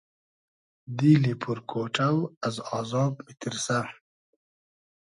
دیلی 0.97 1.33
پور 1.41 1.59
کۉݖۆ 1.69 2.09
از 2.47 2.55
آزاب 2.77 3.13
میتیرسۂ 3.25 3.79